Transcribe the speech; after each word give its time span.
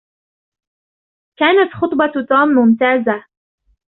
كانت 1.39 1.73
خطبة 1.73 2.25
توم 2.29 2.47
ممتازة. 2.47 3.25